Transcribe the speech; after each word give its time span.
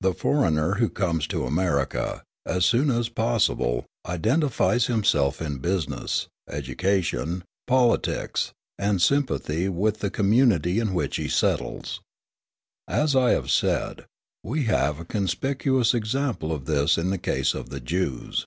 The 0.00 0.14
foreigner 0.14 0.76
who 0.76 0.88
comes 0.88 1.26
to 1.26 1.44
America, 1.44 2.24
as 2.46 2.64
soon 2.64 2.88
as 2.90 3.10
possible, 3.10 3.84
identifies 4.08 4.86
himself 4.86 5.42
in 5.42 5.58
business, 5.58 6.28
education, 6.48 7.44
politics, 7.66 8.52
and 8.78 9.02
sympathy 9.02 9.68
with 9.68 9.98
the 9.98 10.08
community 10.08 10.78
in 10.78 10.94
which 10.94 11.16
he 11.16 11.28
settles. 11.28 12.00
As 12.88 13.14
I 13.14 13.32
have 13.32 13.50
said, 13.50 14.06
we 14.42 14.64
have 14.64 14.98
a 14.98 15.04
conspicuous 15.04 15.92
example 15.92 16.52
of 16.52 16.64
this 16.64 16.96
in 16.96 17.10
the 17.10 17.18
case 17.18 17.52
of 17.52 17.68
the 17.68 17.80
Jews. 17.80 18.46